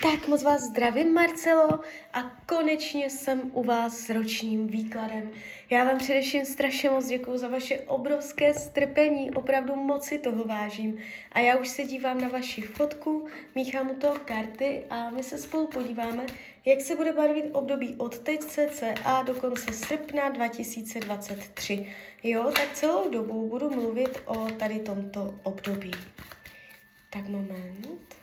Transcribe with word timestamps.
Tak 0.00 0.28
moc 0.28 0.42
vás 0.42 0.62
zdravím, 0.62 1.14
Marcelo, 1.14 1.80
a 2.12 2.22
konečně 2.46 3.10
jsem 3.10 3.50
u 3.52 3.62
vás 3.62 3.98
s 3.98 4.10
ročním 4.10 4.66
výkladem. 4.66 5.30
Já 5.70 5.84
vám 5.84 5.98
především 5.98 6.44
strašně 6.44 6.90
moc 6.90 7.06
děkuji 7.06 7.38
za 7.38 7.48
vaše 7.48 7.78
obrovské 7.78 8.54
strpení, 8.54 9.30
opravdu 9.30 9.76
moc 9.76 10.04
si 10.04 10.18
toho 10.18 10.44
vážím. 10.44 10.98
A 11.32 11.40
já 11.40 11.56
už 11.56 11.68
se 11.68 11.84
dívám 11.84 12.20
na 12.20 12.28
vaši 12.28 12.60
fotku, 12.60 13.26
míchám 13.54 13.90
u 13.90 13.94
toho 13.94 14.14
karty 14.24 14.84
a 14.90 15.10
my 15.10 15.22
se 15.22 15.38
spolu 15.38 15.66
podíváme, 15.66 16.26
jak 16.64 16.80
se 16.80 16.96
bude 16.96 17.12
barvit 17.12 17.44
období 17.52 17.94
od 17.98 18.18
teď 18.18 18.40
cca 18.40 19.22
do 19.22 19.34
konce 19.34 19.72
srpna 19.72 20.28
2023. 20.28 21.86
Jo, 22.22 22.44
tak 22.44 22.72
celou 22.72 23.10
dobu 23.10 23.48
budu 23.48 23.70
mluvit 23.70 24.22
o 24.24 24.46
tady 24.58 24.78
tomto 24.78 25.34
období. 25.42 25.90
Tak 27.10 27.28
moment. 27.28 28.21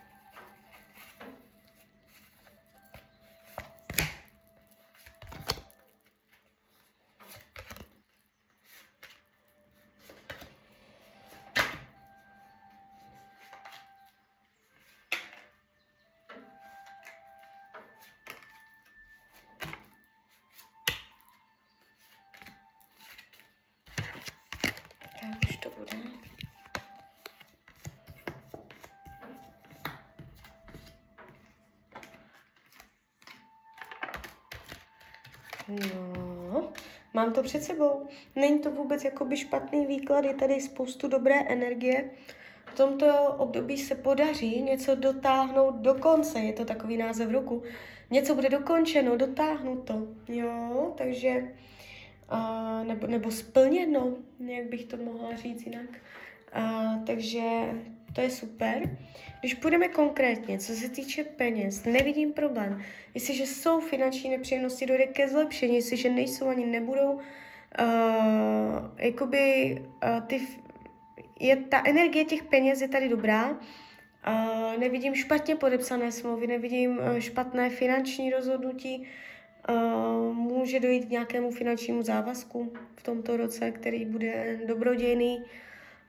No, 35.70 36.72
mám 37.14 37.34
to 37.34 37.44
před 37.44 37.64
sebou. 37.64 38.08
Není 38.36 38.60
to 38.60 38.72
vůbec 38.72 39.04
jakoby 39.04 39.38
špatný 39.38 39.86
výklad, 39.86 40.26
je 40.26 40.34
tady 40.34 40.62
spoustu 40.62 41.08
dobré 41.08 41.36
energie. 41.48 42.10
V 42.66 42.78
tomto 42.78 43.34
období 43.38 43.78
se 43.78 43.96
podaří 43.96 44.62
něco 44.62 44.96
dotáhnout 44.96 45.76
do 45.76 45.94
konce, 45.94 46.40
je 46.40 46.54
to 46.54 46.66
takový 46.66 46.98
název 46.98 47.32
roku. 47.32 47.64
Něco 48.12 48.36
bude 48.36 48.50
dokončeno, 48.50 49.18
dotáhnuto, 49.18 50.08
jo, 50.28 50.94
takže 50.98 51.54
uh, 52.32 52.88
nebo, 52.88 53.08
nebo 53.08 53.32
splněno, 53.32 54.14
jak 54.40 54.66
bych 54.66 54.86
to 54.86 54.98
mohla 54.98 55.36
říct 55.36 55.66
jinak. 55.66 55.90
Uh, 56.58 57.04
takže 57.06 57.42
to 58.14 58.22
je 58.22 58.30
super. 58.30 58.98
Když 59.40 59.54
půjdeme 59.54 59.88
konkrétně, 59.88 60.60
co 60.60 60.74
se 60.74 60.90
týče 60.90 61.24
peněz, 61.24 61.86
nevidím 61.86 62.34
problém. 62.34 62.82
Jestliže 63.14 63.46
jsou 63.46 63.80
finanční 63.80 64.30
nepříjemnosti, 64.30 64.86
dojde 64.86 65.08
ke 65.08 65.28
zlepšení, 65.28 65.76
jestliže 65.76 66.10
nejsou 66.10 66.48
ani 66.48 66.66
nebudou, 66.66 67.12
uh, 67.14 67.22
jakoby 68.98 69.76
uh, 70.04 70.28
ty, 70.28 70.42
je, 71.40 71.56
ta 71.56 71.84
energie 71.86 72.26
těch 72.26 72.44
peněz 72.44 72.82
je 72.82 72.88
tady 72.88 73.10
dobrá, 73.10 73.50
uh, 73.52 73.58
nevidím 74.80 75.16
špatně 75.16 75.56
podepsané 75.56 76.12
smlouvy, 76.12 76.48
nevidím 76.48 76.98
uh, 76.98 77.20
špatné 77.20 77.70
finanční 77.70 78.32
rozhodnutí, 78.32 79.08
Uh, 79.70 80.34
může 80.34 80.80
dojít 80.80 81.06
k 81.06 81.10
nějakému 81.10 81.52
finančnímu 81.52 82.02
závazku 82.02 82.74
v 82.96 83.04
tomto 83.04 83.38
roce, 83.38 83.72
který 83.72 84.06
bude 84.06 84.60
dobrodějný. 84.66 85.44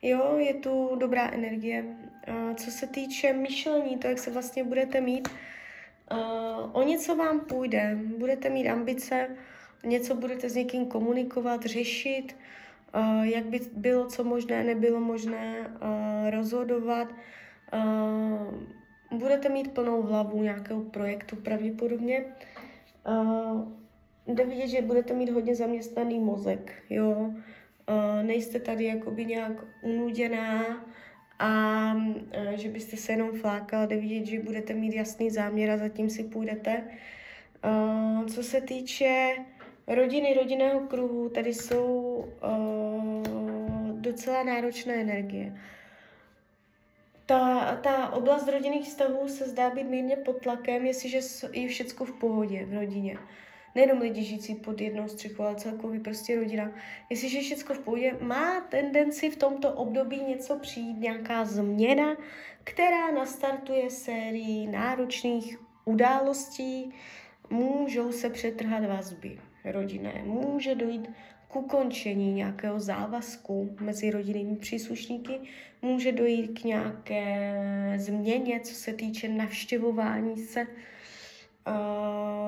Jo, 0.02 0.36
je 0.38 0.54
tu 0.54 0.96
dobrá 0.96 1.30
energie. 1.30 1.84
Co 2.56 2.70
se 2.70 2.86
týče 2.86 3.32
myšlení, 3.32 3.96
to, 3.96 4.08
jak 4.08 4.18
se 4.18 4.30
vlastně 4.30 4.64
budete 4.64 5.00
mít, 5.00 5.28
o 6.72 6.82
něco 6.82 7.16
vám 7.16 7.40
půjde. 7.40 7.98
Budete 8.18 8.50
mít 8.50 8.68
ambice, 8.68 9.28
něco 9.84 10.14
budete 10.14 10.48
s 10.48 10.54
někým 10.54 10.86
komunikovat, 10.86 11.64
řešit, 11.64 12.36
jak 13.22 13.44
by 13.44 13.60
bylo 13.72 14.06
co 14.06 14.24
možné, 14.24 14.64
nebylo 14.64 15.00
možné 15.00 15.70
rozhodovat. 16.30 17.08
Budete 19.12 19.48
mít 19.48 19.74
plnou 19.74 20.02
hlavu 20.02 20.42
nějakého 20.42 20.80
projektu 20.80 21.36
pravděpodobně. 21.36 22.24
Jde 24.26 24.44
vidět, 24.44 24.68
že 24.68 24.82
budete 24.82 25.14
mít 25.14 25.30
hodně 25.30 25.54
zaměstnaný 25.54 26.18
mozek, 26.18 26.72
jo. 26.90 27.34
Uh, 27.90 28.22
nejste 28.22 28.60
tady 28.60 28.84
jakoby 28.84 29.24
nějak 29.24 29.52
unuděná 29.82 30.84
a 31.38 31.92
uh, 31.94 32.52
že 32.54 32.68
byste 32.68 32.96
se 32.96 33.12
jenom 33.12 33.32
flákala, 33.32 33.86
jde 33.86 33.96
vidět, 33.96 34.26
že 34.26 34.42
budete 34.42 34.74
mít 34.74 34.94
jasný 34.94 35.30
záměr 35.30 35.70
a 35.70 35.76
zatím 35.76 36.10
si 36.10 36.24
půjdete. 36.24 36.84
Uh, 37.64 38.26
co 38.26 38.42
se 38.42 38.60
týče 38.60 39.36
rodiny, 39.86 40.34
rodinného 40.34 40.80
kruhu, 40.80 41.28
tady 41.28 41.54
jsou 41.54 42.24
uh, 42.42 44.00
docela 44.00 44.42
náročné 44.42 44.94
energie. 44.94 45.60
Ta, 47.26 47.76
ta 47.76 48.10
oblast 48.12 48.48
rodinných 48.48 48.84
vztahů 48.84 49.28
se 49.28 49.48
zdá 49.48 49.70
být 49.70 49.84
mírně 49.84 50.16
pod 50.16 50.42
tlakem, 50.42 50.86
jestliže 50.86 51.20
je 51.52 51.68
všechno 51.68 52.06
v 52.06 52.12
pohodě 52.12 52.64
v 52.64 52.74
rodině. 52.74 53.18
Nejenom 53.74 53.98
lidi 53.98 54.22
žijící 54.22 54.54
pod 54.54 54.80
jednou 54.80 55.08
střechou, 55.08 55.42
ale 55.42 55.56
celkově 55.56 56.00
prostě 56.00 56.36
rodina. 56.36 56.72
Jestliže 57.10 57.38
je 57.38 57.42
všechno 57.42 57.74
v 57.74 57.78
pohodě, 57.78 58.16
má 58.20 58.60
tendenci 58.60 59.30
v 59.30 59.36
tomto 59.36 59.72
období 59.72 60.20
něco 60.22 60.58
přijít, 60.58 60.98
nějaká 60.98 61.44
změna, 61.44 62.16
která 62.64 63.10
nastartuje 63.10 63.90
sérii 63.90 64.66
náročných 64.66 65.58
událostí, 65.84 66.94
můžou 67.50 68.12
se 68.12 68.30
přetrhat 68.30 68.84
vazby 68.84 69.38
rodinné, 69.64 70.22
může 70.24 70.74
dojít 70.74 71.10
k 71.48 71.56
ukončení 71.56 72.32
nějakého 72.32 72.80
závazku 72.80 73.76
mezi 73.80 74.10
rodinnými 74.10 74.56
příslušníky, 74.56 75.40
může 75.82 76.12
dojít 76.12 76.60
k 76.60 76.64
nějaké 76.64 77.54
změně, 77.96 78.60
co 78.60 78.74
se 78.74 78.92
týče 78.92 79.28
navštěvování 79.28 80.36
se. 80.36 80.66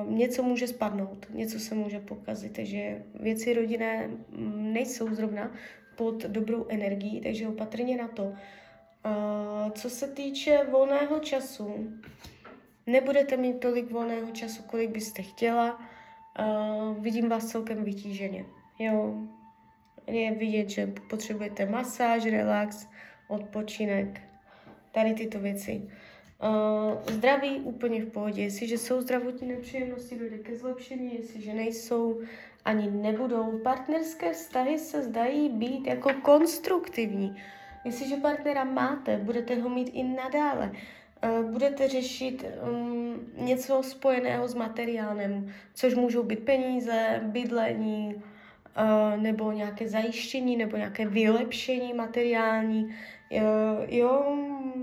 Něco 0.07 0.43
může 0.43 0.67
spadnout, 0.67 1.27
něco 1.29 1.59
se 1.59 1.75
může 1.75 1.99
pokazit, 1.99 2.53
takže 2.53 3.03
věci 3.13 3.53
rodinné 3.53 4.09
nejsou 4.55 5.15
zrovna 5.15 5.51
pod 5.95 6.25
dobrou 6.25 6.65
energií, 6.69 7.21
takže 7.21 7.47
opatrně 7.47 7.97
na 7.97 8.07
to. 8.07 8.23
Uh, 8.23 9.71
co 9.71 9.89
se 9.89 10.07
týče 10.07 10.67
volného 10.71 11.19
času, 11.19 11.93
nebudete 12.87 13.37
mít 13.37 13.59
tolik 13.59 13.91
volného 13.91 14.31
času, 14.31 14.63
kolik 14.63 14.89
byste 14.89 15.21
chtěla. 15.21 15.79
Uh, 16.39 17.03
vidím 17.03 17.29
vás 17.29 17.45
celkem 17.45 17.83
vytíženě. 17.83 18.45
Jo, 18.79 19.15
je 20.07 20.31
vidět, 20.31 20.69
že 20.69 20.93
potřebujete 21.09 21.65
masáž, 21.65 22.25
relax, 22.25 22.87
odpočinek, 23.27 24.21
tady 24.91 25.13
tyto 25.13 25.39
věci. 25.39 25.89
Uh, 26.41 27.13
zdraví 27.13 27.59
úplně 27.59 28.01
v 28.01 28.09
pohodě. 28.09 28.41
Jestliže 28.41 28.77
jsou 28.77 29.01
zdravotní 29.01 29.47
nepříjemnosti, 29.47 30.19
dojde 30.19 30.37
ke 30.37 30.57
zlepšení, 30.57 31.15
jestliže 31.15 31.53
nejsou, 31.53 32.21
ani 32.65 32.91
nebudou. 32.91 33.59
Partnerské 33.63 34.33
vztahy 34.33 34.79
se 34.79 35.01
zdají 35.01 35.49
být 35.49 35.87
jako 35.87 36.09
konstruktivní. 36.21 37.37
Jestliže 37.85 38.15
partnera 38.15 38.63
máte, 38.63 39.17
budete 39.17 39.55
ho 39.55 39.69
mít 39.69 39.89
i 39.93 40.03
nadále. 40.03 40.71
Uh, 41.23 41.51
budete 41.51 41.87
řešit 41.87 42.45
um, 42.69 43.19
něco 43.37 43.83
spojeného 43.83 44.47
s 44.47 44.55
materiálem, 44.55 45.53
což 45.73 45.95
můžou 45.95 46.23
být 46.23 46.39
peníze, 46.39 47.21
bydlení, 47.23 48.23
nebo 49.15 49.51
nějaké 49.51 49.89
zajištění, 49.89 50.57
nebo 50.57 50.77
nějaké 50.77 51.07
vylepšení 51.07 51.93
materiální, 51.93 52.85
uh, 52.85 53.39
jo, 53.87 54.37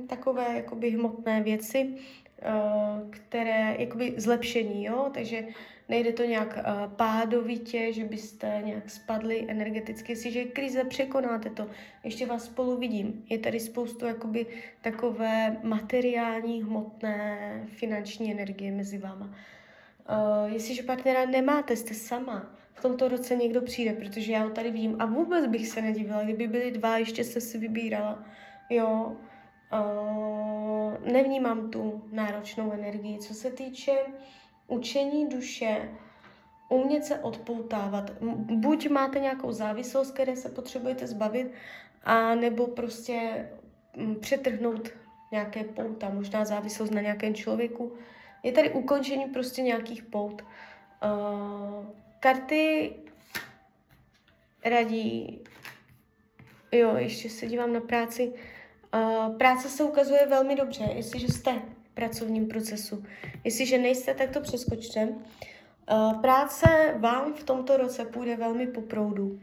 takové 0.06 0.56
jakoby 0.56 0.90
hmotné 0.90 1.42
věci, 1.42 1.88
uh, 1.88 3.10
které, 3.10 3.76
jakoby 3.78 4.14
zlepšení, 4.16 4.84
jo, 4.84 5.10
takže 5.14 5.44
nejde 5.88 6.12
to 6.12 6.24
nějak 6.24 6.58
pádovitě, 6.96 7.92
že 7.92 8.04
byste 8.04 8.62
nějak 8.64 8.90
spadli 8.90 9.44
energeticky, 9.48 10.12
jestliže 10.12 10.44
krize 10.44 10.84
překonáte 10.84 11.50
to, 11.50 11.66
ještě 12.04 12.26
vás 12.26 12.44
spolu 12.44 12.76
vidím, 12.76 13.24
je 13.30 13.38
tady 13.38 13.60
spoustu 13.60 14.06
jakoby 14.06 14.46
takové 14.80 15.56
materiální, 15.62 16.62
hmotné, 16.62 17.62
finanční 17.66 18.32
energie 18.32 18.72
mezi 18.72 18.98
váma. 18.98 19.26
Uh, 19.26 20.52
jestliže 20.52 20.82
partnera 20.82 21.26
nemáte, 21.26 21.76
jste 21.76 21.94
sama, 21.94 22.59
v 22.72 22.82
tomto 22.82 23.08
roce 23.08 23.36
někdo 23.36 23.62
přijde, 23.62 23.92
protože 23.92 24.32
já 24.32 24.42
ho 24.42 24.50
tady 24.50 24.70
vidím 24.70 24.96
a 24.98 25.06
vůbec 25.06 25.46
bych 25.46 25.68
se 25.68 25.82
nedivila, 25.82 26.22
kdyby 26.22 26.46
byli 26.46 26.70
dva, 26.70 26.98
ještě 26.98 27.24
se 27.24 27.40
si 27.40 27.58
vybírala. 27.58 28.24
Jo, 28.70 29.16
uh, 29.72 31.12
nevnímám 31.12 31.70
tu 31.70 32.02
náročnou 32.12 32.72
energii. 32.72 33.18
Co 33.18 33.34
se 33.34 33.50
týče 33.50 33.92
učení 34.68 35.28
duše, 35.28 35.88
umět 36.68 37.04
se 37.04 37.18
odpoutávat. 37.18 38.10
Buď 38.40 38.88
máte 38.88 39.20
nějakou 39.20 39.52
závislost, 39.52 40.10
které 40.10 40.36
se 40.36 40.48
potřebujete 40.48 41.06
zbavit, 41.06 41.52
a 42.04 42.34
nebo 42.34 42.66
prostě 42.66 43.48
přetrhnout 44.20 44.88
nějaké 45.32 45.64
pouta, 45.64 46.10
možná 46.10 46.44
závislost 46.44 46.90
na 46.90 47.00
nějakém 47.00 47.34
člověku, 47.34 47.92
je 48.42 48.52
tady 48.52 48.70
ukončení 48.70 49.24
prostě 49.26 49.62
nějakých 49.62 50.02
pout. 50.02 50.42
Uh, 50.42 51.86
karty 52.20 52.92
radí, 54.64 55.40
jo, 56.72 56.96
ještě 56.96 57.30
se 57.30 57.46
dívám 57.46 57.72
na 57.72 57.80
práci, 57.80 58.32
uh, 58.94 59.36
práce 59.36 59.68
se 59.68 59.84
ukazuje 59.84 60.26
velmi 60.26 60.56
dobře, 60.56 60.84
jestliže 60.94 61.28
jste 61.28 61.52
v 61.82 61.94
pracovním 61.94 62.48
procesu. 62.48 63.04
Jestliže 63.44 63.78
nejste, 63.78 64.14
tak 64.14 64.30
to 64.30 64.40
přeskočte. 64.40 65.08
Uh, 65.08 66.20
práce 66.20 66.94
vám 66.98 67.34
v 67.34 67.44
tomto 67.44 67.76
roce 67.76 68.04
půjde 68.04 68.36
velmi 68.36 68.66
po 68.66 68.80
proudu 68.80 69.40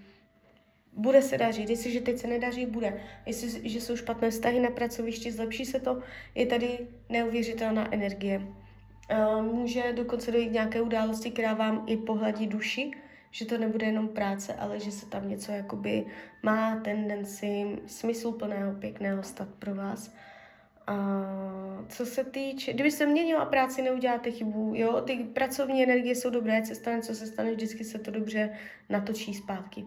bude 0.98 1.22
se 1.22 1.38
dařit. 1.38 1.70
Jestliže 1.70 2.02
teď 2.02 2.18
se 2.18 2.28
nedaří, 2.28 2.66
bude. 2.66 3.02
Jestliže 3.26 3.82
jsou 3.82 3.96
špatné 3.96 4.30
vztahy 4.30 4.60
na 4.60 4.70
pracovišti, 4.70 5.32
zlepší 5.32 5.66
se 5.66 5.80
to, 5.80 6.02
je 6.36 6.46
tady 6.46 6.88
neuvěřitelná 7.10 7.94
energie. 7.94 8.42
Může 9.42 9.94
dokonce 9.94 10.32
dojít 10.32 10.52
nějaké 10.52 10.82
události, 10.82 11.32
která 11.32 11.54
vám 11.54 11.84
i 11.88 11.98
pohladí 11.98 12.48
duši, 12.48 12.92
že 13.32 13.46
to 13.46 13.58
nebude 13.58 13.86
jenom 13.86 14.08
práce, 14.08 14.54
ale 14.54 14.80
že 14.80 14.92
se 14.92 15.06
tam 15.06 15.30
něco 15.30 15.52
jakoby 15.52 16.06
má 16.44 16.76
tendenci 16.76 17.80
smysluplného, 17.86 18.74
pěkného 18.74 19.24
stat 19.24 19.48
pro 19.60 19.76
vás. 19.76 20.16
A 20.88 20.96
co 21.90 22.06
se 22.06 22.24
týče, 22.24 22.74
kdyby 22.74 22.92
se 22.92 23.06
měnila 23.06 23.46
práci, 23.46 23.82
neuděláte 23.82 24.32
chybu, 24.32 24.74
jo, 24.76 25.02
ty 25.02 25.16
pracovní 25.16 25.84
energie 25.84 26.16
jsou 26.16 26.30
dobré, 26.30 26.62
co 26.62 26.76
stane, 26.76 27.02
co 27.02 27.16
se 27.16 27.28
stane, 27.28 27.52
vždycky 27.52 27.84
se 27.84 28.00
to 28.00 28.12
dobře 28.12 28.50
natočí 28.90 29.34
zpátky. 29.34 29.86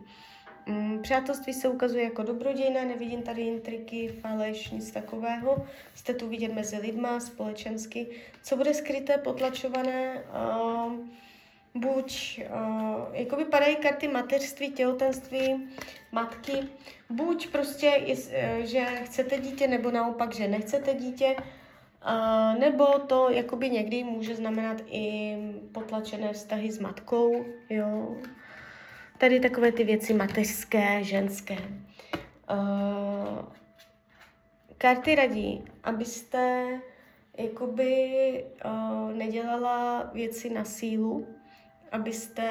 Mm, 0.71 1.03
přátelství 1.03 1.53
se 1.53 1.69
ukazuje 1.69 2.05
jako 2.05 2.23
dobrodějné, 2.23 2.85
nevidím 2.85 3.23
tady 3.23 3.43
intriky, 3.43 4.09
faleš, 4.09 4.71
nic 4.71 4.91
takového. 4.91 5.67
Jste 5.95 6.15
tu 6.15 6.29
vidět 6.29 6.55
mezi 6.55 6.77
lidma, 6.77 7.21
společensky. 7.21 8.07
Co 8.43 8.57
bude 8.57 8.75
skryté, 8.75 9.19
potlačované, 9.19 10.15
uh, 10.15 10.93
buď, 11.75 12.41
uh, 12.41 13.17
jako 13.17 13.37
vypadají 13.37 13.77
karty 13.77 14.09
mateřství, 14.09 14.71
těhotenství, 14.71 15.69
matky, 16.13 16.53
buď 17.11 17.49
prostě, 17.49 17.93
uh, 17.99 18.65
že 18.65 18.85
chcete 18.85 19.39
dítě, 19.39 19.69
nebo 19.69 19.91
naopak, 19.91 20.35
že 20.35 20.49
nechcete 20.49 20.95
dítě, 20.95 21.37
uh, 21.37 22.61
nebo 22.61 22.87
to 22.87 23.31
jakoby 23.31 23.71
někdy 23.71 24.05
může 24.05 24.37
znamenat 24.37 24.77
i 24.87 25.37
potlačené 25.73 26.33
vztahy 26.33 26.73
s 26.73 26.79
matkou, 26.79 27.45
jo, 27.71 28.17
tady 29.21 29.41
takové 29.41 29.73
ty 29.73 29.85
věci 29.85 30.15
mateřské, 30.15 31.05
ženské. 31.05 31.57
Uh, 32.51 33.45
karty 34.79 35.15
radí, 35.15 35.65
abyste 35.85 36.67
jakoby 37.39 38.45
uh, 38.65 39.13
nedělala 39.13 40.11
věci 40.13 40.51
na 40.51 40.65
sílu, 40.65 41.27
abyste 41.93 42.51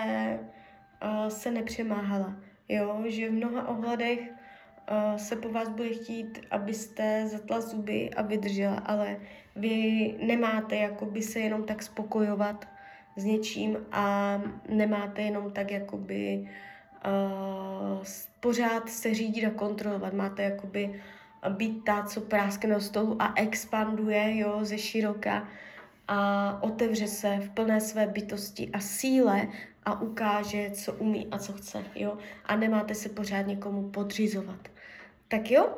uh, 1.04 1.28
se 1.28 1.52
nepřemáhala. 1.52 2.36
Jo, 2.68 3.04
že 3.06 3.30
v 3.30 3.34
mnoha 3.34 3.68
ohledech 3.68 4.20
uh, 4.20 5.18
se 5.18 5.36
po 5.36 5.50
vás 5.50 5.70
bude 5.70 5.90
chtít, 5.90 6.42
abyste 6.52 7.28
zatla 7.28 7.62
zuby 7.62 8.10
a 8.10 8.22
vydržela, 8.22 8.76
ale 8.76 9.18
vy 9.56 10.16
nemáte 10.22 10.76
jakoby 10.76 11.22
se 11.22 11.40
jenom 11.40 11.64
tak 11.64 11.84
spokojovat 11.84 12.79
s 13.20 13.26
něčím 13.26 13.78
a 13.92 14.36
nemáte 14.70 15.22
jenom 15.22 15.52
tak 15.52 15.72
jakoby 15.72 16.50
uh, 17.06 18.04
pořád 18.40 18.90
se 18.90 19.14
řídit 19.14 19.46
a 19.46 19.50
kontrolovat. 19.50 20.14
Máte 20.14 20.44
jakoby 20.44 21.02
být 21.50 21.84
ta, 21.84 22.04
co 22.04 22.22
práskne 22.22 22.74
do 22.74 22.82
stolu 22.82 23.16
a 23.20 23.34
expanduje, 23.36 24.38
jo, 24.38 24.60
ze 24.62 24.78
široka 24.78 25.48
a 26.08 26.60
otevře 26.64 27.08
se 27.08 27.38
v 27.42 27.50
plné 27.50 27.82
své 27.82 28.08
bytosti 28.08 28.70
a 28.74 28.80
síle 28.80 29.48
a 29.84 30.02
ukáže, 30.02 30.72
co 30.72 30.94
umí 30.94 31.28
a 31.32 31.38
co 31.38 31.54
chce, 31.54 31.84
jo. 31.96 32.18
A 32.46 32.56
nemáte 32.56 32.96
se 32.96 33.10
pořád 33.10 33.42
někomu 33.42 33.90
podřizovat. 33.90 34.68
Tak 35.28 35.52
jo, 35.52 35.78